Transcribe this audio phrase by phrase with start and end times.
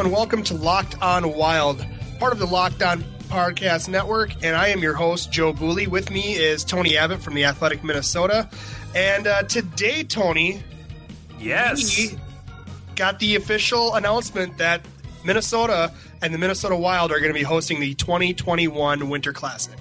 [0.00, 1.84] Hello and welcome to Locked On Wild,
[2.18, 5.88] part of the Locked On Podcast Network, and I am your host, Joe Bouley.
[5.88, 8.48] With me is Tony Abbott from the Athletic Minnesota.
[8.94, 10.62] And uh, today, Tony,
[11.38, 11.98] Yes.
[11.98, 12.18] we
[12.96, 14.80] got the official announcement that
[15.22, 19.76] Minnesota and the Minnesota Wild are going to be hosting the 2021 Winter Classic.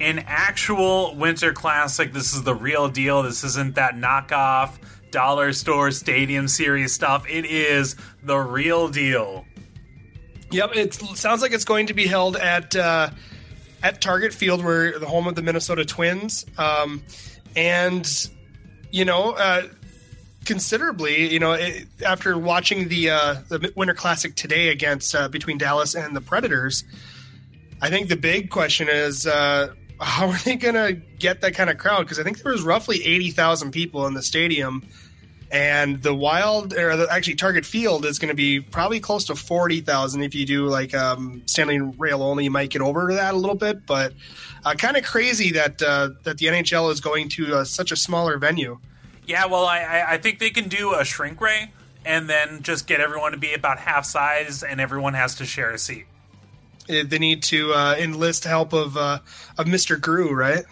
[0.00, 2.10] An actual Winter Classic.
[2.14, 3.22] This is the real deal.
[3.22, 4.78] This isn't that knockoff
[5.12, 7.24] dollar store stadium series stuff.
[7.28, 9.44] It is the real deal.
[10.52, 13.10] Yep, it sounds like it's going to be held at uh,
[13.82, 17.02] at Target Field, where the home of the Minnesota Twins, um,
[17.56, 18.06] and
[18.90, 19.62] you know, uh,
[20.44, 25.56] considerably, you know, it, after watching the uh, the Winter Classic today against uh, between
[25.56, 26.84] Dallas and the Predators,
[27.80, 29.26] I think the big question is.
[29.26, 32.00] Uh, how are they going to get that kind of crowd?
[32.00, 34.84] Because I think there was roughly eighty thousand people in the stadium,
[35.52, 39.36] and the Wild or the, actually Target Field is going to be probably close to
[39.36, 40.22] forty thousand.
[40.22, 43.36] If you do like um, Stanley Rail only, you might get over to that a
[43.36, 43.84] little bit.
[43.86, 44.14] But
[44.64, 47.96] uh, kind of crazy that uh, that the NHL is going to uh, such a
[47.96, 48.78] smaller venue.
[49.26, 51.70] Yeah, well, I, I- think they can do a shrink ray
[52.04, 55.70] and then just get everyone to be about half size and everyone has to share
[55.70, 56.06] a seat.
[56.90, 59.18] Uh, They need to uh, enlist help of uh,
[59.58, 60.64] of Mister Gru, right?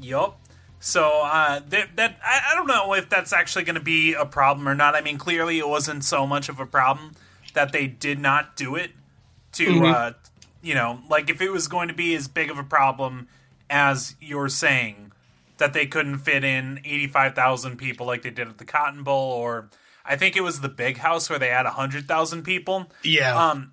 [0.00, 0.38] Yup.
[0.84, 4.26] So uh, that, that I, I don't know if that's actually going to be a
[4.26, 4.94] problem or not.
[4.94, 7.12] I mean, clearly it wasn't so much of a problem
[7.54, 8.90] that they did not do it.
[9.52, 10.12] To uh,
[10.60, 13.28] you know, like if it was going to be as big of a problem
[13.70, 15.12] as you're saying
[15.56, 19.04] that they couldn't fit in eighty five thousand people like they did at the Cotton
[19.04, 19.70] Bowl, or
[20.04, 22.90] I think it was the Big House where they had hundred thousand people.
[23.02, 23.34] Yeah.
[23.34, 23.70] Um,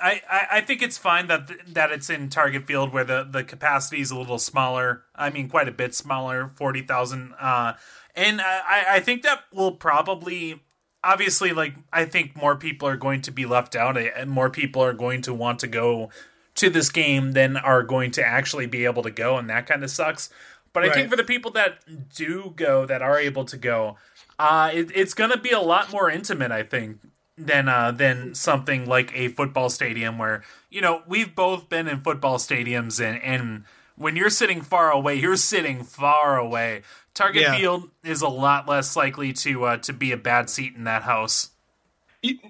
[0.00, 3.44] I, I, I think it's fine that that it's in Target Field where the, the
[3.44, 5.04] capacity is a little smaller.
[5.14, 7.34] I mean, quite a bit smaller, forty thousand.
[7.40, 7.74] Uh,
[8.14, 10.62] and I, I think that will probably,
[11.04, 14.82] obviously, like I think more people are going to be left out, and more people
[14.82, 16.10] are going to want to go
[16.56, 19.84] to this game than are going to actually be able to go, and that kind
[19.84, 20.30] of sucks.
[20.72, 20.94] But I Right.
[20.94, 21.78] think for the people that
[22.14, 23.96] do go, that are able to go,
[24.38, 26.52] uh, it, it's going to be a lot more intimate.
[26.52, 26.98] I think
[27.38, 32.00] than uh, than something like a football stadium where you know we've both been in
[32.00, 33.64] football stadiums and and
[33.96, 36.82] when you're sitting far away, you're sitting far away.
[37.14, 37.56] Target Yeah.
[37.56, 41.02] Field is a lot less likely to uh, to be a bad seat in that
[41.02, 41.50] house.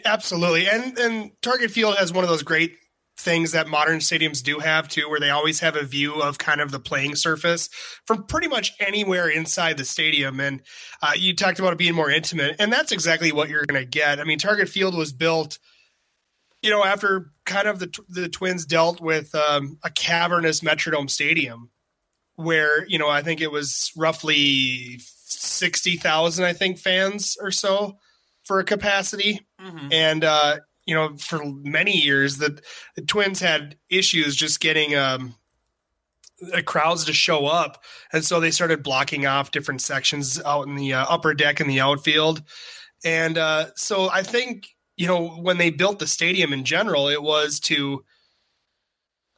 [0.04, 2.76] Absolutely, and and Target Field has one of those great
[3.19, 6.60] things that modern stadiums do have too, where they always have a view of kind
[6.60, 7.69] of the playing surface
[8.04, 10.38] from pretty much anywhere inside the stadium.
[10.38, 10.62] And
[11.03, 13.88] uh, you talked about it being more intimate, and that's exactly what you're going to
[13.88, 14.21] get.
[14.21, 15.59] I mean, Target Field was built,
[16.62, 21.71] you know, after kind of the the Twins dealt with um, a cavernous Metrodome Stadium,
[22.34, 27.98] where you know I think it was roughly sixty thousand, I think, fans or so
[28.44, 29.41] for a capacity
[29.91, 32.60] and uh, you know for many years that
[32.94, 35.34] the twins had issues just getting um,
[36.64, 37.82] crowds to show up.
[38.12, 41.69] And so they started blocking off different sections out in the uh, upper deck in
[41.69, 42.42] the outfield.
[43.04, 47.22] And uh, so i think you know when they built the stadium in general it
[47.22, 48.03] was to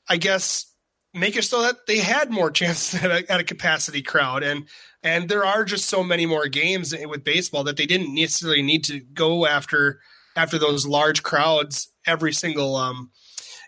[0.08, 0.68] i guess
[1.14, 4.42] make it so that they had more chances at a, at a capacity crowd.
[4.42, 4.66] And
[5.02, 8.84] and there are just so many more games with baseball that they didn't necessarily need
[8.84, 10.00] to go after
[10.38, 13.10] after those large crowds every single um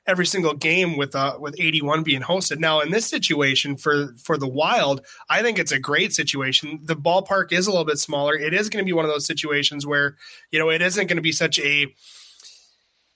[0.07, 2.59] every single game with uh with 81 being hosted.
[2.59, 6.81] Now in this situation for for the wild i think it's a great situation.
[6.83, 8.35] The ballpark is a little bit smaller.
[8.35, 10.17] It is going to be one of those situations where
[10.51, 11.93] you know it isn't going to be such a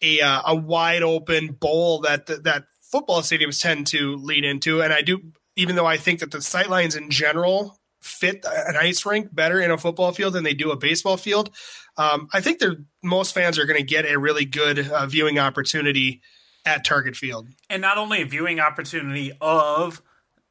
[0.02, 4.82] a uh, a wide open bowl that that football stadiums tend to lead into.
[4.82, 5.22] And i do
[5.56, 9.60] even though i think that the sight lines in general fit an ice rink better
[9.60, 11.50] in a football field than they do a baseball field
[11.96, 15.38] um, I think they're most fans are going to get a really good uh, viewing
[15.38, 16.20] opportunity
[16.66, 17.48] at Target Field.
[17.68, 20.02] and not only a viewing opportunity of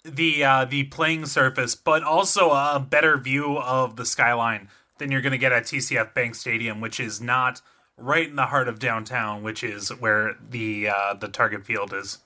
[0.04, 4.70] the uh, the playing surface, but also a better view of the skyline
[5.00, 7.62] than you're going to get at TCF Bank Stadium, which is not
[7.98, 12.20] right in the heart of downtown, which is where the uh, the target field is.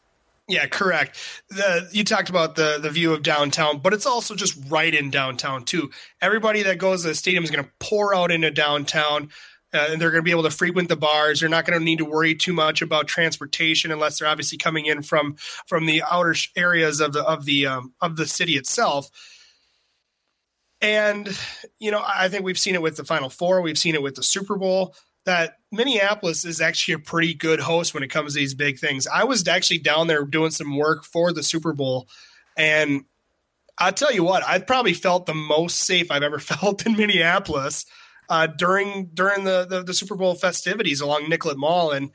[0.47, 1.17] Yeah, correct.
[1.49, 5.09] The, you talked about the the view of downtown, but it's also just right in
[5.09, 5.91] downtown too.
[6.21, 9.29] Everybody that goes to the stadium is going to pour out into downtown.
[9.73, 11.41] Uh, and they're going to be able to frequent the bars.
[11.41, 14.85] They're not going to need to worry too much about transportation unless they're obviously coming
[14.85, 15.35] in from
[15.67, 19.09] from the outer areas of the of the um, of the city itself.
[20.79, 21.37] And
[21.79, 23.61] you know, I think we've seen it with the Final Four.
[23.61, 24.95] We've seen it with the Super Bowl.
[25.27, 29.07] That Minneapolis is actually a pretty good host when it comes to these big things.
[29.07, 32.07] I was actually down there doing some work for the Super Bowl,
[32.57, 33.03] and
[33.77, 37.85] I'll tell you what, I've probably felt the most safe I've ever felt in Minneapolis
[38.29, 42.11] uh, during during the, the, the Super Bowl festivities along Nicollet Mall, and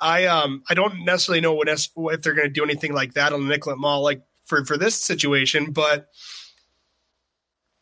[0.00, 3.32] I um I don't necessarily know what if they're going to do anything like that
[3.32, 6.08] on the Nicollet Mall like for for this situation, but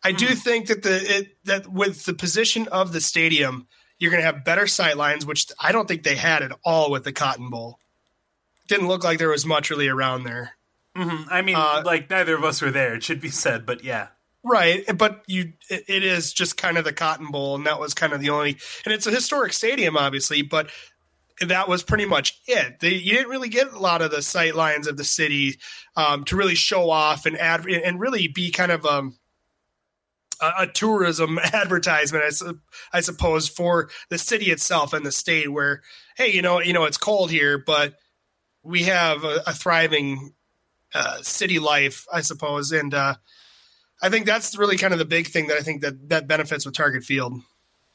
[0.02, 0.34] I do hmm.
[0.34, 3.66] think that the it, that with the position of the stadium,
[4.04, 6.90] you're going to have better sight lines, which I don't think they had at all
[6.90, 7.78] with the Cotton Bowl.
[8.68, 10.56] Didn't look like there was much really around there.
[10.94, 11.28] Mm-hmm.
[11.30, 12.94] I mean, uh, like neither of us were there.
[12.96, 14.08] It should be said, but yeah,
[14.42, 14.84] right.
[14.94, 18.12] But you, it, it is just kind of the Cotton Bowl, and that was kind
[18.12, 18.58] of the only.
[18.84, 20.68] And it's a historic stadium, obviously, but
[21.40, 22.80] that was pretty much it.
[22.80, 25.58] They, you didn't really get a lot of the sight lines of the city
[25.96, 29.16] um, to really show off and add and really be kind of um,
[30.40, 35.52] a, a, tourism advertisement, I, I, suppose, for the city itself and the state.
[35.52, 35.82] Where
[36.16, 37.94] hey, you know, you know, it's cold here, but
[38.62, 40.34] we have a, a thriving
[40.94, 43.14] uh, city life, I suppose, and uh,
[44.02, 46.64] I think that's really kind of the big thing that I think that that benefits
[46.66, 47.40] with Target Field.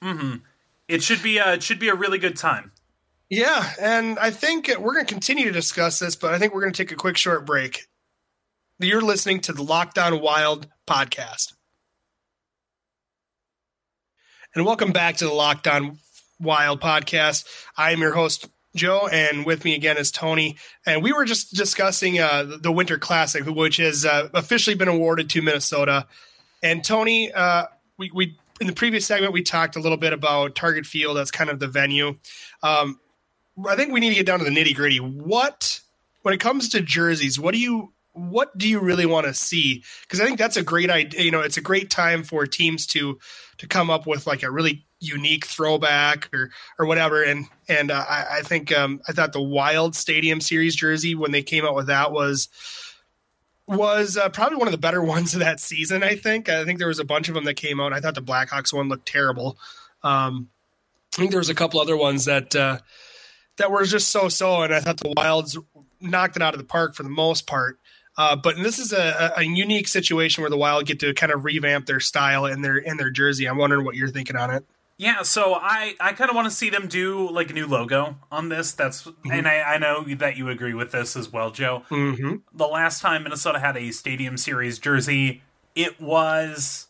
[0.03, 0.37] Mm-hmm.
[0.87, 2.71] It should be a, it should be a really good time.
[3.29, 6.61] Yeah, and I think we're going to continue to discuss this, but I think we're
[6.61, 7.85] going to take a quick short break.
[8.79, 11.53] You're listening to the Locked On Wild podcast.
[14.55, 15.99] And welcome back to the Locked On
[16.39, 17.45] Wild podcast.
[17.77, 20.57] I am your host, Joe, and with me again is Tony.
[20.87, 25.29] And we were just discussing uh, the Winter Classic, which has uh, officially been awarded
[25.29, 26.07] to Minnesota.
[26.63, 27.65] And Tony, uh,
[27.99, 31.29] we, we in the previous segment we talked a little bit about Target Field as
[31.29, 32.15] kind of the venue.
[32.63, 32.99] Um,
[33.67, 34.99] I think we need to get down to the nitty gritty.
[34.99, 35.79] What,
[36.23, 39.83] when it comes to jerseys, what do you what do you really want to see?
[40.01, 41.21] Because I think that's a great idea.
[41.21, 43.19] You know, it's a great time for teams to
[43.57, 47.23] to come up with like a really unique throwback or or whatever.
[47.23, 51.31] And and uh, I, I, think um, I thought the Wild Stadium Series jersey when
[51.31, 52.49] they came out with that was
[53.67, 56.03] was uh, probably one of the better ones of that season.
[56.03, 57.93] I think I think there was a bunch of them that came out.
[57.93, 59.57] I thought the Blackhawks one looked terrible.
[60.03, 60.49] Um,
[61.13, 62.55] I think there was a couple other ones that.
[62.55, 62.79] Uh,
[63.57, 65.57] that were just so so, and I thought the Wilds
[66.01, 67.77] knocked it out of the park for the most part.
[68.19, 71.45] Uh, but this is a, a, unique situation where the Wild get to kind of
[71.45, 73.47] revamp their style and their in their jersey.
[73.47, 74.65] I'm wondering what you're thinking on it.
[74.97, 78.17] Yeah, so I, I kind of want to see them do like a new logo
[78.29, 78.73] on this.
[78.73, 79.31] That's mm-hmm.
[79.31, 81.83] and I, I know that you agree with this as well, Joe.
[81.89, 82.35] Mm-hmm.
[82.53, 85.41] The last time Minnesota had a Stadium Series jersey,
[85.73, 86.87] it was,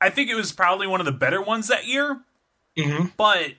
[0.00, 2.22] I think it was probably one of the better ones that year.
[2.78, 3.08] Mm-hmm.
[3.18, 3.52] But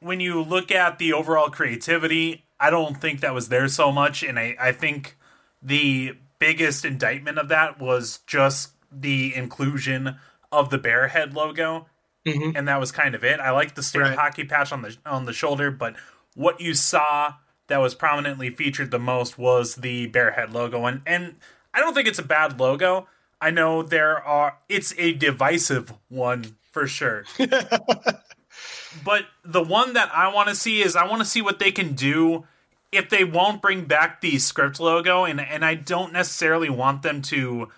[0.00, 4.24] when you look at the overall creativity, I don't think that was there so much.
[4.24, 5.16] And I, I think
[5.62, 10.16] the biggest indictment of that was just the inclusion
[10.50, 11.86] of the bear head logo.
[12.26, 12.56] Mm-hmm.
[12.56, 13.40] And that was kind of it.
[13.40, 14.18] I like the state right.
[14.18, 15.96] hockey patch on the on the shoulder, but
[16.34, 17.34] what you saw
[17.68, 20.84] that was prominently featured the most was the bear head logo.
[20.84, 21.36] And and
[21.72, 23.08] I don't think it's a bad logo.
[23.40, 27.24] I know there are it's a divisive one for sure.
[29.04, 31.70] But the one that I want to see is I want to see what they
[31.70, 32.44] can do
[32.92, 37.22] if they won't bring back the script logo, and and I don't necessarily want them
[37.22, 37.68] to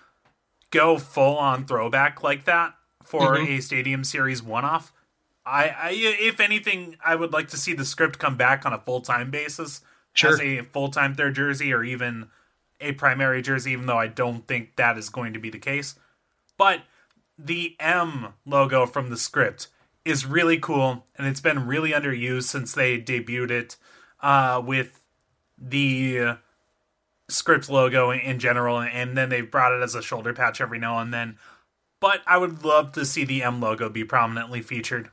[0.71, 3.53] go full on throwback like that for mm-hmm.
[3.53, 4.91] a Stadium Series one off.
[5.45, 8.79] I, I, if anything, I would like to see the script come back on a
[8.79, 9.81] full time basis
[10.13, 10.31] sure.
[10.31, 12.27] as a full time third jersey or even
[12.79, 15.95] a primary jersey, even though I don't think that is going to be the case.
[16.57, 16.81] But
[17.37, 19.67] the M logo from the script
[20.05, 23.77] is really cool, and it's been really underused since they debuted it
[24.21, 24.99] uh, with
[25.69, 26.37] the
[27.29, 30.99] script logo in general, and then they've brought it as a shoulder patch every now
[30.99, 31.37] and then.
[31.99, 35.09] But I would love to see the M logo be prominently featured.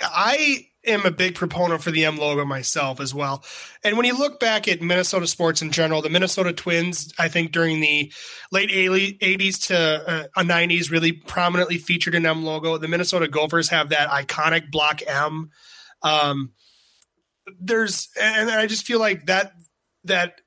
[0.00, 3.44] I am a big proponent for the M logo myself as well.
[3.84, 7.52] And when you look back at Minnesota sports in general, the Minnesota Twins, I think
[7.52, 8.12] during the
[8.52, 12.78] late 80s to uh, 90s, really prominently featured an M logo.
[12.78, 15.50] The Minnesota Gophers have that iconic block M.
[16.02, 16.52] Um,
[17.60, 19.52] there's, and I just feel like that
[20.06, 20.40] that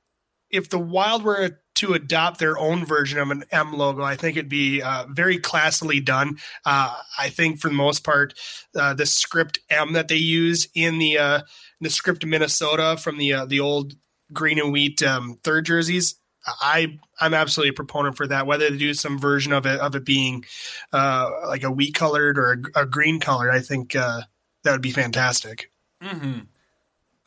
[0.50, 4.04] if the Wild were to adopt their own version of an M logo.
[4.04, 6.38] I think it'd be uh, very classily done.
[6.66, 8.34] Uh, I think for the most part,
[8.76, 11.42] uh, the script M that they use in the uh,
[11.80, 13.94] the script Minnesota from the uh, the old
[14.34, 16.16] green and wheat um, third jerseys.
[16.46, 18.46] I I'm absolutely a proponent for that.
[18.46, 20.44] Whether they do some version of it of it being
[20.92, 24.26] uh, like a wheat colored or a, a green colored, I think that
[24.66, 25.72] would be fantastic.
[26.04, 26.40] Mm-hmm.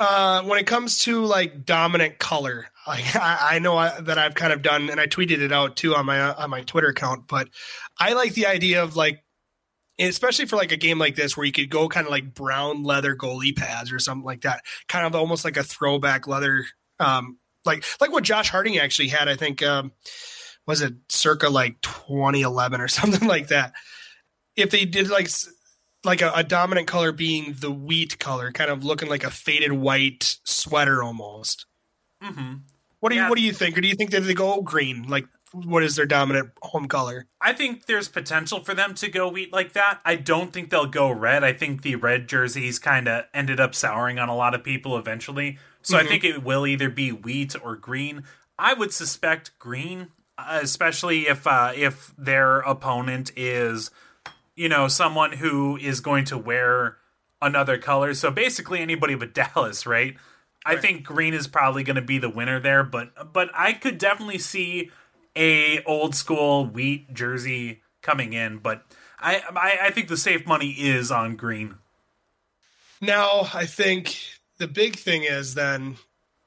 [0.05, 4.35] Uh, when it comes to like dominant color, like I, I know I, that I've
[4.35, 7.29] kind of done, and I tweeted it out too on my on my Twitter account.
[7.29, 7.49] But
[8.01, 9.23] I like the idea of like,
[10.01, 12.83] especially for like a game like this where you could go kind of like brown
[12.83, 16.65] leather goalie pads or something like that, kind of almost like a throwback leather,
[16.99, 19.29] um, like like what Josh Harding actually had.
[19.29, 19.93] I think um,
[20.67, 23.73] was it circa like 2011 or something like that.
[24.57, 25.29] If they did like
[26.05, 29.73] like a, a, dominant color being the wheat color, kind of looking like a faded
[29.73, 31.67] white sweater almost.
[32.23, 32.55] Mm-hmm.
[33.01, 33.77] What do you What do you think?
[33.77, 35.09] Or do you think that they go green?
[35.09, 37.27] Like, what is their dominant home color?
[37.41, 40.01] I think there's potential for them to go wheat like that.
[40.05, 41.45] I don't think they'll go red.
[41.45, 44.97] I think the red jerseys kind of ended up souring on a lot of people
[44.97, 45.59] eventually.
[45.83, 46.07] So mm-hmm.
[46.07, 48.25] I think it will either be wheat or green.
[48.59, 53.91] I would suspect green, especially if uh, if their opponent is,
[54.55, 56.99] you know, someone who is going to wear
[57.41, 58.15] another color.
[58.15, 60.17] So basically anybody but Dallas, right?
[60.65, 63.99] I think green is probably going to be the winner there, but but I could
[63.99, 64.93] definitely see
[65.35, 68.85] a old school wheat jersey coming in, but
[69.19, 71.77] I, I I think the safe money is on green.
[73.01, 74.17] Now, I think
[74.59, 75.97] the big thing is then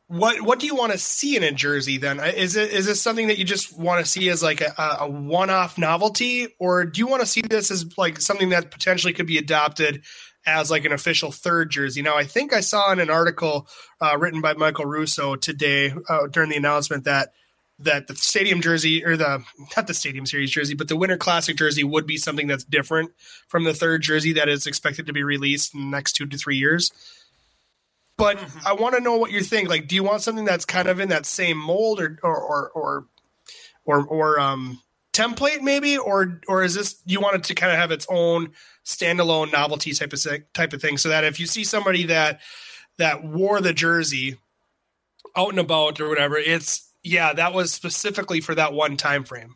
[0.08, 3.02] what what do you want to see in a jersey then is it is this
[3.02, 7.00] something that you just want to see as like a, a one-off novelty or do
[7.00, 10.04] you want to see this as like something that potentially could be adopted
[10.46, 12.02] as like an official third jersey.
[12.02, 13.68] Now, I think I saw in an article
[14.00, 17.34] uh, written by Michael Russo today uh, during the announcement that
[17.78, 19.44] that the stadium jersey or the
[19.76, 23.12] not the stadium series jersey, but the Winter Classic jersey would be something that's different
[23.48, 26.38] from the third jersey that is expected to be released in the next two to
[26.38, 26.92] three years.
[28.18, 28.68] But mm-hmm.
[28.68, 29.70] I want to know what you think.
[29.70, 32.70] Like, do you want something that's kind of in that same mold, or or or
[32.72, 33.08] or
[33.86, 34.82] or, or um,
[35.14, 38.52] template, maybe, or or is this you want it to kind of have its own
[38.86, 42.40] standalone novelty type of type of thing, so that if you see somebody that
[42.98, 44.38] that wore the jersey
[45.36, 49.56] out and about or whatever, it's yeah, that was specifically for that one time frame.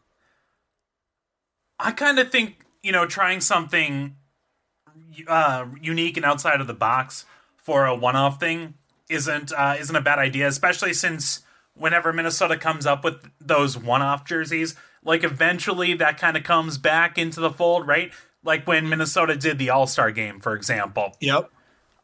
[1.79, 4.15] I kind of think you know trying something
[5.27, 7.25] uh, unique and outside of the box
[7.69, 8.73] for a one-off thing
[9.09, 11.41] isn't uh, isn't a bad idea, especially since
[11.75, 17.17] whenever Minnesota comes up with those one-off jerseys, like eventually that kind of comes back
[17.17, 18.11] into the fold, right?
[18.43, 21.15] like when Minnesota did the All Star game, for example.
[21.19, 21.51] Yep.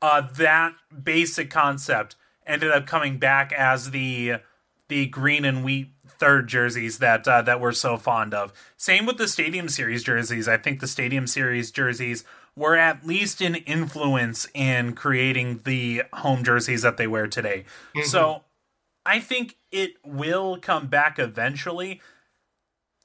[0.01, 4.35] Uh, that basic concept ended up coming back as the
[4.87, 8.53] the green and wheat third jerseys that uh, that we're so fond of.
[8.77, 10.47] Same with the Stadium Series jerseys.
[10.47, 12.23] I think the Stadium Series jerseys
[12.55, 17.65] were at least an influence in creating the home jerseys that they wear today.
[17.95, 18.07] Mm-hmm.
[18.07, 18.43] So
[19.05, 22.01] I think it will come back eventually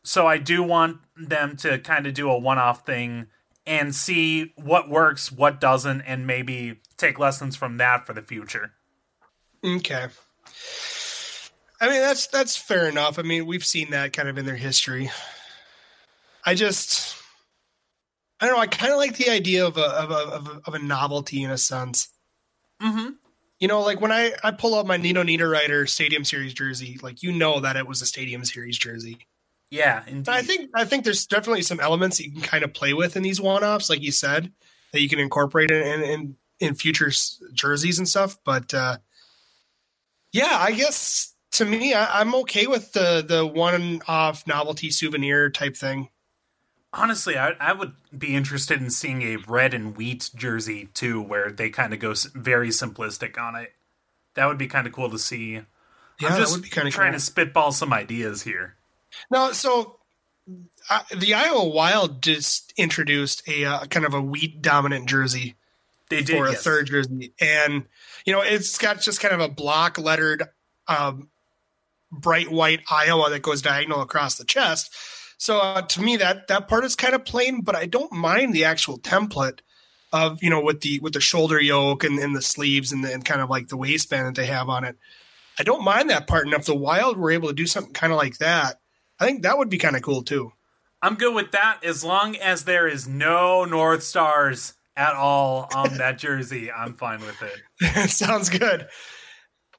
[0.03, 3.27] so I do want them to kind of do a one-off thing
[3.67, 8.73] and see what works, what doesn't, and maybe take lessons from that for the future.
[9.65, 10.07] Okay.
[11.83, 13.19] I mean that's that's fair enough.
[13.19, 15.11] I mean we've seen that kind of in their history.
[16.45, 17.17] I just
[18.41, 18.63] I don't know.
[18.63, 21.43] I kind of like the idea of a of a of a, of a novelty
[21.43, 22.09] in a sense.
[22.83, 23.11] Mm-hmm.
[23.59, 27.23] You know, like when I I pull up my Nino Niederreiter Stadium Series jersey, like
[27.23, 29.19] you know that it was a Stadium Series jersey.
[29.71, 30.31] Yeah, indeed.
[30.31, 33.23] I think I think there's definitely some elements you can kind of play with in
[33.23, 34.51] these one-offs, like you said,
[34.93, 37.13] that you can incorporate in in, in future
[37.53, 38.39] jerseys and stuff.
[38.45, 38.97] But uh,
[40.33, 45.77] yeah, I guess to me, I, I'm okay with the the one-off novelty souvenir type
[45.77, 46.09] thing.
[46.93, 51.53] Honestly, I, I would be interested in seeing a red and wheat jersey too, where
[51.53, 53.73] they kind of go very simplistic on it.
[54.35, 55.53] That would be kind of cool to see.
[55.53, 57.21] Yeah, I'm just that would be kind of trying cool.
[57.21, 58.75] to spitball some ideas here.
[59.31, 60.01] No, so
[60.89, 65.55] uh, the Iowa Wild just introduced a uh, kind of a wheat dominant jersey.
[66.09, 66.61] They did for yes.
[66.61, 67.85] a third jersey, and
[68.25, 70.43] you know it's got just kind of a block lettered,
[70.89, 71.29] um,
[72.11, 74.93] bright white Iowa that goes diagonal across the chest.
[75.41, 78.53] So uh, to me, that that part is kind of plain, but I don't mind
[78.53, 79.61] the actual template
[80.13, 83.15] of you know with the with the shoulder yoke and, and the sleeves and, the,
[83.15, 84.99] and kind of like the waistband that they have on it.
[85.59, 86.45] I don't mind that part.
[86.45, 88.81] And if the Wild were able to do something kind of like that,
[89.19, 90.53] I think that would be kind of cool too.
[91.01, 95.97] I'm good with that as long as there is no North Stars at all on
[95.97, 96.71] that jersey.
[96.71, 98.11] I'm fine with it.
[98.11, 98.89] Sounds good.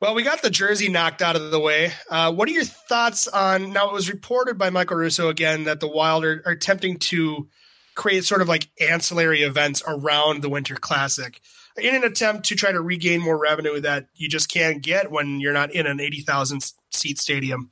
[0.02, 1.94] Well, we got the jersey knocked out of the way.
[2.10, 3.90] Uh, what are your thoughts on now?
[3.90, 7.48] It was reported by Michael Russo again that the Wild are, are attempting to
[7.94, 11.40] create sort of like ancillary events around the Winter Classic
[11.78, 15.40] in an attempt to try to regain more revenue that you just can't get when
[15.40, 17.70] you're not in an 80,000 seat stadium.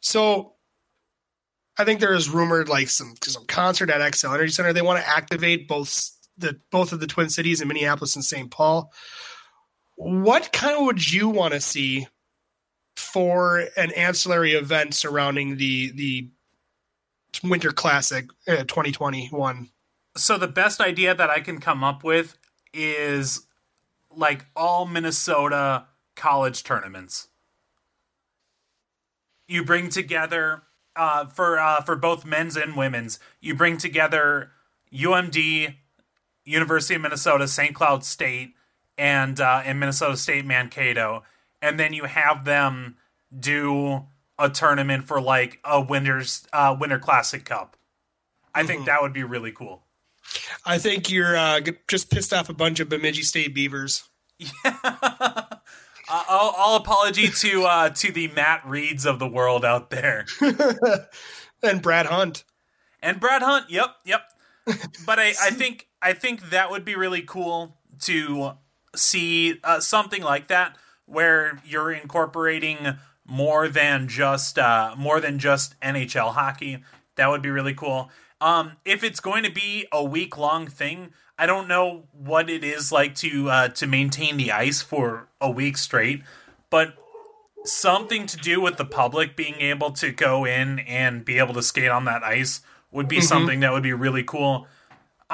[0.00, 0.56] So
[1.78, 4.74] I think there is rumored like some some concert at Xcel Energy Center.
[4.74, 8.50] They want to activate both the both of the Twin Cities in Minneapolis and St.
[8.50, 8.92] Paul.
[9.96, 12.06] What kind of would you want to see
[12.96, 16.30] for an ancillary event surrounding the the
[17.42, 19.68] Winter Classic uh, 2021?
[20.16, 22.36] So the best idea that I can come up with
[22.72, 23.46] is
[24.14, 25.86] like all Minnesota
[26.16, 27.28] college tournaments.
[29.46, 30.62] You bring together
[30.96, 33.18] uh, for uh, for both men's and women's.
[33.40, 34.50] You bring together
[34.92, 35.74] UMD,
[36.44, 37.74] University of Minnesota, St.
[37.74, 38.54] Cloud State,
[38.98, 41.22] and uh, and Minnesota State Mankato,
[41.60, 42.96] and then you have them
[43.36, 44.04] do
[44.38, 47.76] a tournament for like a winter's uh, Winter Classic Cup.
[48.54, 48.68] I mm-hmm.
[48.68, 49.82] think that would be really cool.
[50.64, 54.04] I think you're uh, just pissed off a bunch of Bemidji State Beavers.
[54.38, 54.48] Yeah.
[54.84, 55.44] uh,
[56.08, 60.26] all, all, apology to uh, to the Matt Reads of the world out there,
[61.62, 62.44] and Brad Hunt,
[63.02, 63.70] and Brad Hunt.
[63.70, 64.22] Yep, yep.
[65.06, 68.52] But I, I think I think that would be really cool to
[68.96, 72.96] see uh, something like that where you're incorporating
[73.26, 76.82] more than just uh, more than just NHL hockey.
[77.16, 78.10] That would be really cool.
[78.40, 82.62] Um, if it's going to be a week long thing, I don't know what it
[82.62, 86.22] is like to uh, to maintain the ice for a week straight,
[86.70, 86.94] but
[87.64, 91.62] something to do with the public being able to go in and be able to
[91.62, 92.60] skate on that ice
[92.92, 93.24] would be mm-hmm.
[93.24, 94.66] something that would be really cool.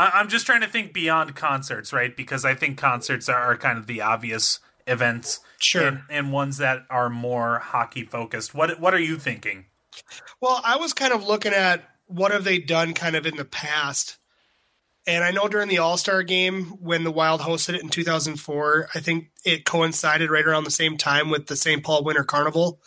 [0.00, 2.16] I- am just trying to think beyond concerts, right?
[2.16, 6.58] Because I think concerts are, are kind of the obvious events, sure, and, and ones
[6.58, 8.54] that are more hockey focused.
[8.54, 9.66] What what are you thinking?
[10.40, 13.44] Well, I was kind of looking at what have they done kind of in the
[13.44, 14.16] past?
[15.06, 18.88] And I know during the All Star game when the Wild hosted it in 2004,
[18.94, 21.82] I think it coincided right around the same time with the St.
[21.82, 22.80] Paul Winter Carnival.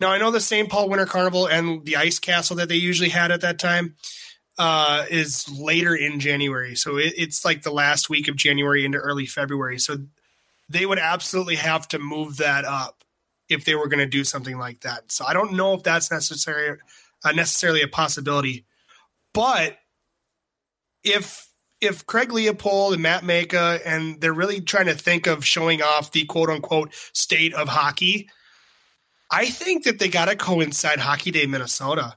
[0.00, 0.68] Now I know the St.
[0.68, 3.96] Paul Winter Carnival and the Ice Castle that they usually had at that time
[4.58, 8.98] uh, is later in January, so it, it's like the last week of January into
[8.98, 9.78] early February.
[9.78, 9.98] So
[10.68, 13.04] they would absolutely have to move that up
[13.48, 15.10] if they were going to do something like that.
[15.10, 16.78] So I don't know if that's necessary
[17.24, 18.66] uh, necessarily a possibility.
[19.32, 19.78] But
[21.02, 21.48] if
[21.80, 26.10] if Craig Leopold and Matt Majka and they're really trying to think of showing off
[26.10, 28.28] the quote unquote state of hockey,
[29.30, 32.16] I think that they got to coincide Hockey Day Minnesota.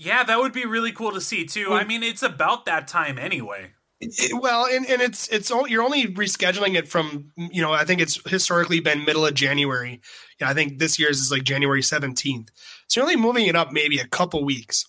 [0.00, 1.72] Yeah, that would be really cool to see too.
[1.72, 3.72] I mean, it's about that time anyway.
[4.00, 8.00] It, well, and, and it's it's you're only rescheduling it from you know I think
[8.00, 10.00] it's historically been middle of January.
[10.40, 12.52] Yeah, I think this year's is like January seventeenth.
[12.86, 14.84] So you're only moving it up maybe a couple weeks.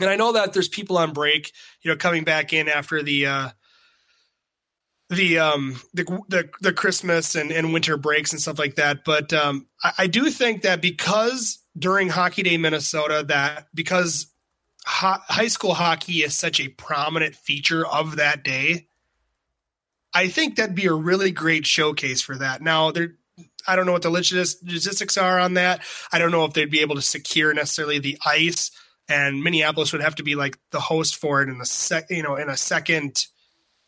[0.00, 1.52] And I know that there's people on break,
[1.82, 3.48] you know, coming back in after the uh,
[5.10, 9.04] the um the the, the Christmas and, and winter breaks and stuff like that.
[9.04, 14.26] But um, I, I do think that because during Hockey Day Minnesota, that because
[14.84, 18.88] high school hockey is such a prominent feature of that day,
[20.14, 22.62] I think that'd be a really great showcase for that.
[22.62, 23.18] Now there
[23.66, 25.82] I don't know what the logistics are on that.
[26.10, 28.70] I don't know if they'd be able to secure necessarily the ice,
[29.08, 32.22] and Minneapolis would have to be like the host for it in the sec, you
[32.22, 33.26] know, in a second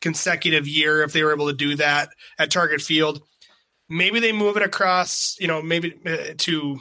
[0.01, 3.23] consecutive year if they were able to do that at Target Field.
[3.89, 6.79] Maybe they move it across, you know, maybe uh, to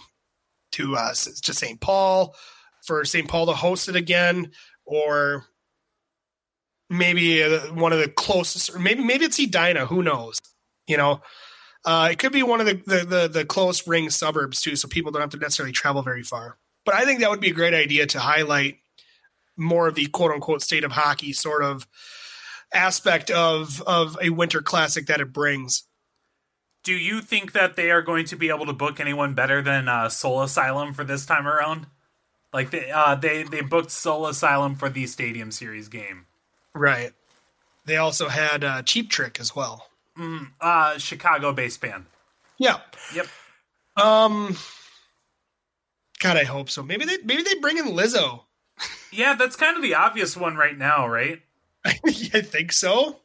[0.72, 1.80] to uh, to St.
[1.80, 2.36] Paul
[2.86, 3.28] for St.
[3.28, 4.52] Paul to host it again,
[4.86, 5.46] or
[6.90, 9.86] maybe uh, one of the closest, or maybe maybe it's Edina.
[9.86, 10.40] Who knows?
[10.88, 11.22] You know,
[11.86, 14.88] uh, it could be one of the, the, the the close ring suburbs too, so
[14.88, 16.58] people don't have to necessarily travel very far.
[16.86, 18.78] But I think that would be a great idea to highlight
[19.58, 21.88] more of the quote unquote state of hockey sort of
[22.74, 25.84] aspect of of a winter classic that it brings.
[26.84, 29.88] Do you think that they are going to be able to book anyone better than
[29.88, 31.88] uh, Soul Asylum for this time around?
[32.54, 36.26] Like they uh, they they booked Soul Asylum for the Stadium Series game,
[36.74, 37.12] right?
[37.86, 39.88] They also had uh, Cheap Trick as well.
[40.18, 42.06] Mm, uh, Chicago based band.
[42.58, 42.80] Yeah.
[43.14, 43.28] Yep.
[43.98, 44.58] Um.
[46.20, 46.82] God, I hope so.
[46.82, 48.42] Maybe they maybe they bring in Lizzo.
[49.12, 51.42] yeah, that's kind of the obvious one right now, right?
[51.86, 51.92] I
[52.42, 53.20] think so.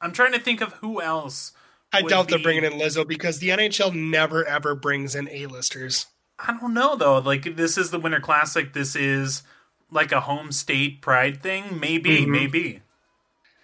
[0.00, 1.52] I'm trying to think of who else.
[1.92, 2.34] I doubt be...
[2.34, 6.06] they're bringing in Lizzo because the NHL never ever brings in A-listers.
[6.38, 7.18] I don't know though.
[7.18, 8.72] Like this is the Winter Classic.
[8.72, 9.42] This is
[9.90, 11.80] like a home state pride thing.
[11.80, 12.30] Maybe, mm-hmm.
[12.30, 12.82] maybe.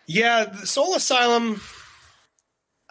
[0.07, 1.61] Yeah, the Soul Asylum.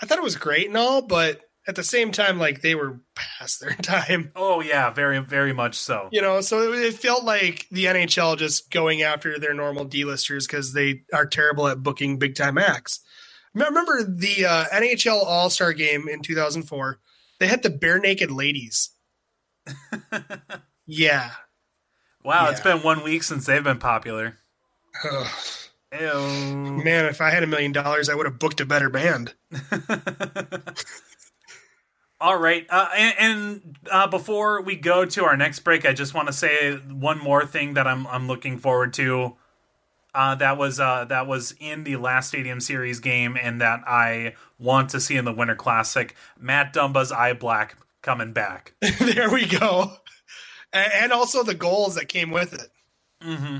[0.01, 2.99] I thought it was great and all, but at the same time, like they were
[3.15, 4.31] past their time.
[4.35, 6.09] Oh yeah, very very much so.
[6.11, 10.73] You know, so it, felt like the NHL just going after their normal D-listers because
[10.73, 12.99] they are terrible at booking big time acts.
[13.53, 16.99] Remember the uh, NHL All Star Game in 2004?
[17.39, 18.91] They had the Barenaked Ladies.
[20.85, 21.31] yeah.
[22.23, 22.51] Wow, yeah.
[22.51, 24.37] it's been one week since they've been popular.
[25.99, 26.81] Ew.
[26.83, 29.33] Man, if I had a million dollars, I would have booked a better band.
[32.19, 36.13] All right, uh, and, and uh, before we go to our next break, I just
[36.13, 39.35] want to say one more thing that I'm I'm looking forward to.
[40.15, 44.35] Uh, that was uh, that was in the last Stadium Series game, and that I
[44.59, 46.15] want to see in the Winter Classic.
[46.39, 48.73] Matt Dumba's eye black coming back.
[48.99, 49.91] there we go,
[50.71, 52.69] and also the goals that came with it.
[53.23, 53.57] Mm-hmm.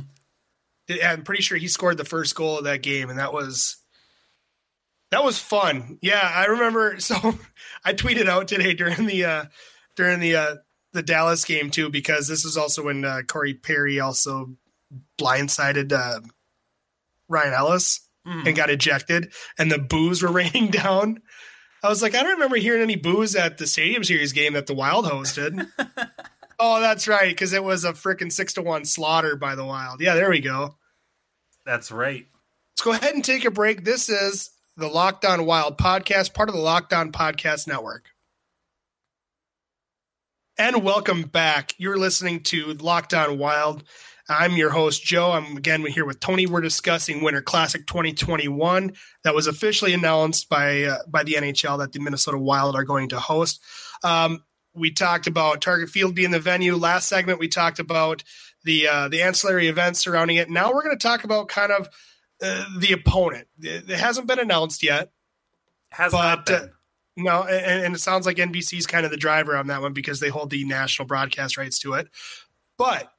[1.03, 3.77] I'm pretty sure he scored the first goal of that game, and that was
[5.13, 5.97] that was fun.
[6.01, 6.97] Yeah, I remember.
[6.99, 7.15] So
[7.85, 9.45] I tweeted out today during the uh,
[9.95, 10.55] during the uh,
[10.91, 14.55] the Dallas game too, because this is also when uh, Corey Perry also
[15.19, 16.21] blindsided uh,
[17.27, 18.45] Ryan Ellis mm.
[18.45, 21.21] and got ejected, and the boos were raining down.
[21.83, 24.67] I was like, I don't remember hearing any boos at the Stadium Series game that
[24.67, 25.67] the Wild hosted.
[26.59, 29.99] oh, that's right, because it was a freaking six to one slaughter by the Wild.
[29.99, 30.75] Yeah, there we go.
[31.65, 32.25] That's right.
[32.73, 33.83] Let's go ahead and take a break.
[33.83, 38.09] This is the Locked On Wild podcast, part of the Locked On Podcast Network.
[40.57, 41.73] And welcome back.
[41.77, 43.83] You're listening to Locked On Wild.
[44.33, 45.31] I'm your host, Joe.
[45.31, 46.47] I'm again here with Tony.
[46.47, 48.93] We're discussing Winter Classic 2021
[49.23, 53.09] that was officially announced by uh, by the NHL that the Minnesota Wild are going
[53.09, 53.61] to host.
[54.03, 54.43] Um,
[54.73, 56.75] we talked about Target Field being the venue.
[56.75, 58.23] Last segment, we talked about
[58.63, 60.49] the uh, the ancillary events surrounding it.
[60.49, 61.89] Now we're going to talk about kind of
[62.41, 63.47] uh, the opponent.
[63.61, 65.11] It, it, hasn't been announced yet.
[65.91, 66.55] Has but, not been.
[66.55, 66.67] Uh,
[67.15, 69.93] no, and, and, it sounds like NBC is kind of the driver on that one
[69.93, 72.09] because they hold the national broadcast rights to it.
[72.75, 73.12] But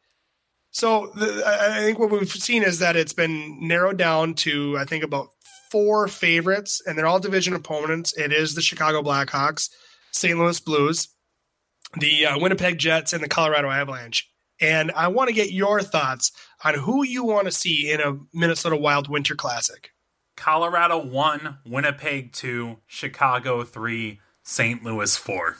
[0.75, 4.85] so the, I think what we've seen is that it's been narrowed down to I
[4.85, 5.29] think about
[5.71, 8.13] four favorites, and they're all division opponents.
[8.19, 9.71] It is the Chicago Blackhawks,
[10.11, 10.37] St.
[10.37, 11.11] Louis Blues,
[11.97, 14.29] the uh, Winnipeg Jets, and the Colorado Avalanche.
[14.61, 16.33] And I want to get your thoughts
[16.65, 19.93] on who you want to see in a Minnesota Wild Winter Classic.
[20.37, 24.83] Colorado 1, Winnipeg 2, Chicago 3, St.
[24.83, 25.57] Louis 4.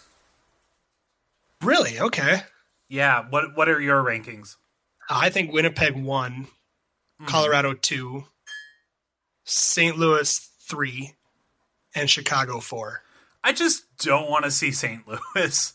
[1.63, 2.01] Really?
[2.01, 2.43] Okay.
[2.89, 4.57] Yeah, what what are your rankings?
[5.09, 7.27] I think Winnipeg one, mm-hmm.
[7.27, 8.25] Colorado two,
[9.45, 9.99] St.
[9.99, 11.15] Louis three,
[11.95, 13.03] and Chicago four.
[13.43, 15.03] I just don't want to see St.
[15.37, 15.75] Louis.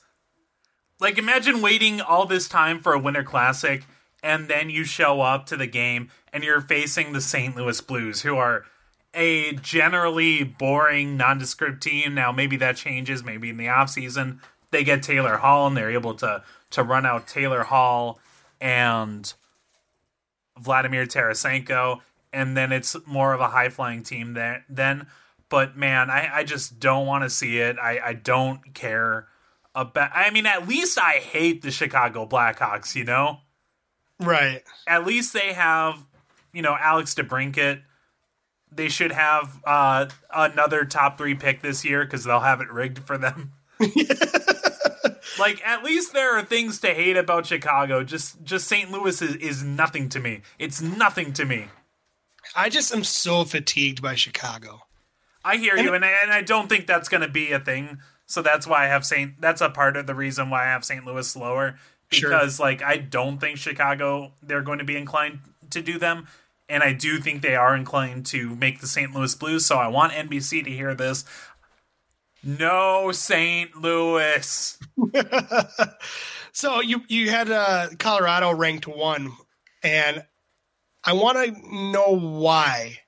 [0.99, 3.83] like, imagine waiting all this time for a Winter Classic,
[4.23, 7.55] and then you show up to the game and you're facing the St.
[7.55, 8.65] Louis Blues, who are
[9.13, 12.13] a generally boring, nondescript team.
[12.13, 13.23] Now, maybe that changes.
[13.23, 14.39] Maybe in the offseason,
[14.71, 18.19] they get Taylor Hall and they're able to to run out Taylor Hall
[18.61, 19.33] and
[20.59, 25.07] Vladimir Tarasenko, and then it's more of a high flying team that then.
[25.49, 27.77] But man, I, I just don't want to see it.
[27.81, 29.27] I, I don't care
[29.73, 30.11] about.
[30.13, 32.95] I mean, at least I hate the Chicago Blackhawks.
[32.95, 33.39] You know,
[34.19, 34.61] right?
[34.85, 35.97] At least they have,
[36.53, 37.81] you know, Alex DeBrincat.
[38.71, 42.99] They should have uh, another top three pick this year because they'll have it rigged
[42.99, 43.53] for them.
[45.39, 48.03] like at least there are things to hate about Chicago.
[48.03, 48.91] Just just St.
[48.91, 50.41] Louis is, is nothing to me.
[50.57, 51.67] It's nothing to me.
[52.55, 54.81] I just am so fatigued by Chicago.
[55.43, 57.59] I hear and you, and I, and I don't think that's going to be a
[57.59, 57.99] thing.
[58.25, 59.39] So that's why I have St.
[59.41, 61.05] That's a part of the reason why I have St.
[61.05, 61.75] Louis lower
[62.09, 62.65] because sure.
[62.65, 66.27] like I don't think Chicago they're going to be inclined to do them,
[66.67, 69.13] and I do think they are inclined to make the St.
[69.13, 69.65] Louis Blues.
[69.65, 71.25] So I want NBC to hear this.
[72.43, 73.75] No, St.
[73.75, 74.77] Louis.
[76.51, 79.33] so you you had uh, Colorado ranked one,
[79.83, 80.25] and
[81.03, 82.99] I want to know why.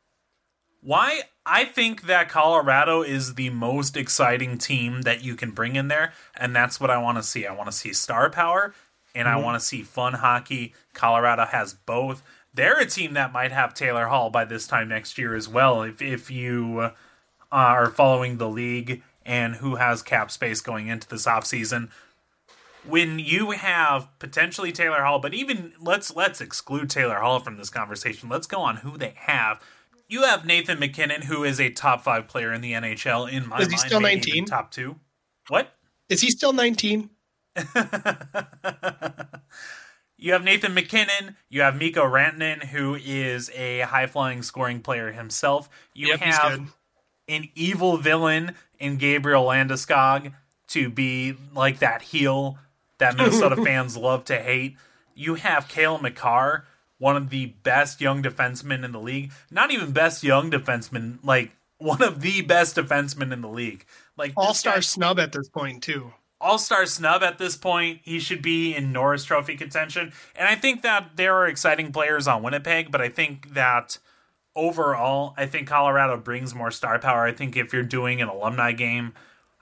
[0.81, 1.21] Why?
[1.45, 6.13] I think that Colorado is the most exciting team that you can bring in there,
[6.35, 7.45] and that's what I want to see.
[7.45, 8.73] I want to see star power,
[9.15, 9.37] and mm-hmm.
[9.37, 10.73] I want to see fun hockey.
[10.93, 12.21] Colorado has both.
[12.53, 15.83] They're a team that might have Taylor Hall by this time next year as well.
[15.83, 16.91] If if you uh,
[17.51, 21.89] are following the league and who has cap space going into this offseason.
[22.85, 27.69] When you have potentially Taylor Hall, but even let's let's exclude Taylor Hall from this
[27.69, 28.27] conversation.
[28.27, 29.61] Let's go on who they have.
[30.07, 33.59] You have Nathan MacKinnon, who is a top five player in the NHL in my
[33.59, 33.77] is he.
[33.77, 34.45] Still nineteen?
[34.45, 34.95] Top two.
[35.47, 35.75] What?
[36.09, 37.11] Is he still nineteen?
[40.17, 41.35] you have Nathan MacKinnon.
[41.49, 45.69] You have Mikko Rantanen, who is a high flying scoring player himself.
[45.93, 46.75] You yep, have
[47.31, 50.33] an evil villain in Gabriel Landeskog
[50.67, 52.57] to be like that heel
[52.99, 54.75] that Minnesota fans love to hate.
[55.15, 56.65] You have Cale Makar,
[56.97, 59.31] one of the best young defensemen in the league.
[59.49, 63.85] Not even best young defenseman, like one of the best defensemen in the league.
[64.17, 66.13] Like all star snub at this point too.
[66.39, 68.01] All star snub at this point.
[68.03, 70.11] He should be in Norris Trophy contention.
[70.35, 73.99] And I think that there are exciting players on Winnipeg, but I think that
[74.55, 77.25] overall, I think Colorado brings more star power.
[77.25, 79.13] I think if you're doing an alumni game,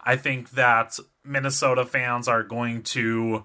[0.03, 3.43] I think that Minnesota fans are going to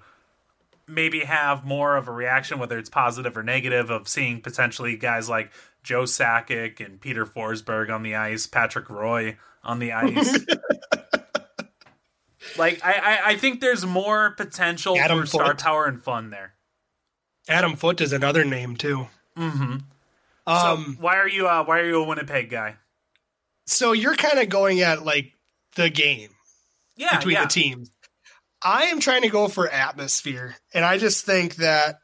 [0.86, 5.28] maybe have more of a reaction, whether it's positive or negative, of seeing potentially guys
[5.28, 5.52] like
[5.82, 10.38] Joe Sakic and Peter Forsberg on the ice, Patrick Roy on the ice.
[12.58, 15.40] like I, I, I, think there's more potential Adam for Foote.
[15.40, 16.54] star power and fun there.
[17.48, 19.08] Adam Foote is another name too.
[19.36, 19.76] Mm-hmm.
[20.46, 22.76] Um, so why are you uh, why are you a Winnipeg guy?
[23.66, 25.32] So you're kind of going at like
[25.76, 26.30] the game,
[26.96, 27.42] yeah, between yeah.
[27.44, 27.90] the teams.
[28.62, 31.96] I am trying to go for atmosphere, and I just think that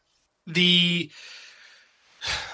[0.46, 1.10] the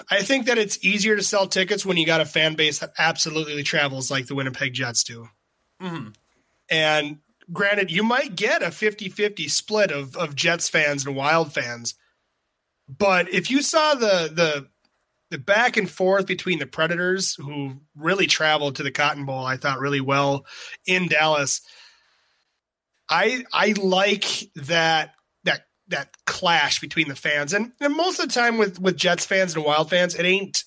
[0.09, 2.93] I think that it's easier to sell tickets when you got a fan base that
[2.97, 5.27] absolutely travels like the Winnipeg Jets do.
[5.81, 6.09] Mm-hmm.
[6.69, 7.19] And
[7.51, 11.95] granted, you might get a 50 50 split of, of Jets fans and Wild fans.
[12.87, 14.67] But if you saw the, the,
[15.29, 19.57] the back and forth between the Predators, who really traveled to the Cotton Bowl, I
[19.57, 20.45] thought really well
[20.85, 21.61] in Dallas.
[23.09, 25.13] I I like that
[25.43, 29.25] that that clash between the fans, and, and most of the time with with Jets
[29.25, 30.63] fans and Wild fans, it ain't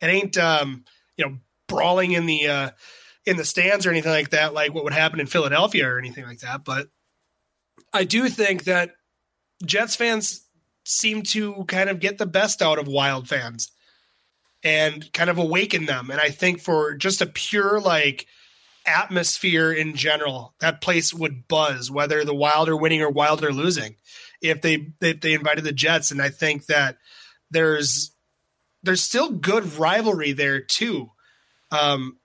[0.00, 0.84] it ain't um,
[1.16, 2.70] you know brawling in the uh,
[3.26, 6.24] in the stands or anything like that, like what would happen in Philadelphia or anything
[6.24, 6.64] like that.
[6.64, 6.88] But
[7.92, 8.92] I do think that
[9.64, 10.41] Jets fans
[10.84, 13.70] seem to kind of get the best out of Wild fans
[14.64, 16.10] and kind of awaken them.
[16.10, 18.26] And I think for just a pure like
[18.86, 23.52] atmosphere in general, that place would buzz, whether the Wild are winning or Wild are
[23.52, 23.96] losing
[24.42, 26.98] if they if they invited the Jets, and I think that
[27.50, 28.10] there's
[28.82, 31.10] there's still good rivalry there too.
[31.70, 32.18] Um,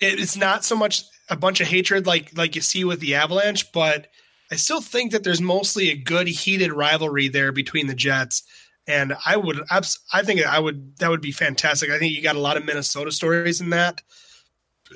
[0.00, 3.14] it, it's not so much a bunch of hatred like like you see with the
[3.14, 4.08] Avalanche, but
[4.52, 8.42] I still think that there's mostly a good heated rivalry there between the Jets.
[8.86, 11.88] And I would, I think I would, that would be fantastic.
[11.88, 14.02] I think you got a lot of Minnesota stories in that,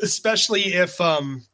[0.03, 1.47] especially if, um,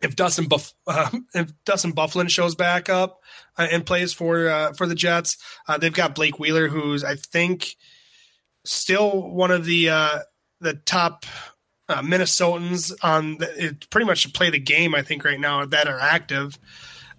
[0.00, 3.20] if Dustin Buff, uh, if Dustin Byfuglien shows back up
[3.58, 5.36] uh, and plays for uh, for the Jets,
[5.66, 7.74] uh, they've got Blake Wheeler, who's I think
[8.64, 10.18] still one of the uh,
[10.60, 11.26] the top
[11.88, 14.94] uh, Minnesotans on the, pretty much to play the game.
[14.94, 16.58] I think right now that are active,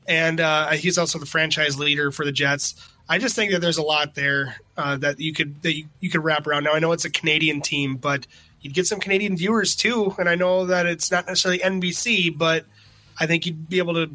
[0.10, 0.40] and
[0.74, 2.76] he's also the franchise leader for the Jets.
[3.08, 6.24] I just think that there's a lot there that you could that you, you could
[6.24, 6.66] wrap around.
[6.66, 8.28] Now I know it's a Canadian team, but
[8.62, 10.16] you'd get some Canadian viewers too.
[10.18, 12.66] And I know that it's not necessarily NBC, but
[13.20, 14.10] I think you'd be able to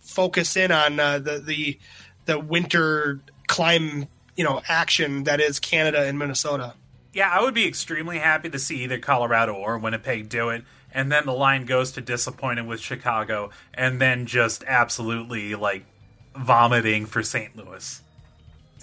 [0.00, 1.78] focus in on uh, the the
[2.26, 4.06] the winter climb,
[4.36, 6.74] you know, action that is Canada and Minnesota.
[7.12, 10.62] Yeah, I would be extremely happy to see either Colorado or Winnipeg do it.
[10.92, 15.84] And then the line goes to disappointed with Chicago, and then just absolutely like
[16.36, 17.56] vomiting for St.
[17.56, 18.00] Louis.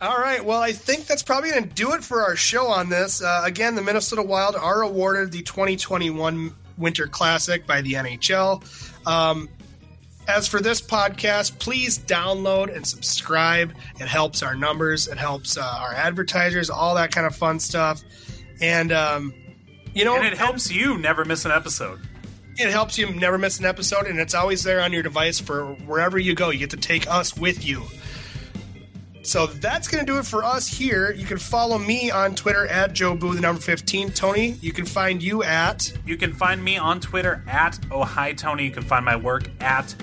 [0.00, 0.44] All right.
[0.44, 3.22] Well, I think that's probably going to do it for our show on this.
[3.22, 8.62] Uh, again, the Minnesota Wild are awarded the 2021 Winter Classic by the NHL.
[9.06, 9.48] Um,
[10.28, 13.72] as for this podcast, please download and subscribe.
[13.98, 18.02] It helps our numbers, it helps uh, our advertisers, all that kind of fun stuff.
[18.60, 19.32] And, um,
[19.96, 22.00] you know, and it helps you never miss an episode.
[22.58, 25.74] It helps you never miss an episode, and it's always there on your device for
[25.86, 26.50] wherever you go.
[26.50, 27.82] You get to take us with you.
[29.22, 31.12] So that's going to do it for us here.
[31.12, 34.10] You can follow me on Twitter at Joe Boo, the number 15.
[34.12, 35.92] Tony, you can find you at.
[36.06, 38.64] You can find me on Twitter at Oh Hi Tony.
[38.64, 39.94] You can find my work at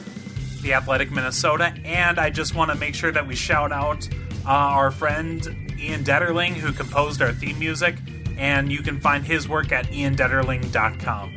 [0.61, 1.73] The Athletic Minnesota.
[1.85, 4.09] And I just want to make sure that we shout out
[4.45, 7.95] uh, our friend Ian Detterling, who composed our theme music.
[8.37, 11.33] And you can find his work at iandetterling.com.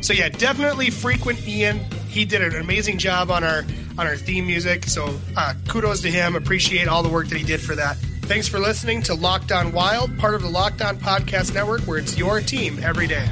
[0.00, 1.78] So yeah, definitely frequent Ian.
[2.08, 3.64] He did an amazing job on our
[3.98, 4.84] on our theme music.
[4.84, 6.36] So uh, kudos to him.
[6.36, 7.96] Appreciate all the work that he did for that.
[8.22, 11.98] Thanks for listening to Locked On Wild, part of the Locked On Podcast Network, where
[11.98, 13.26] it's your team every day.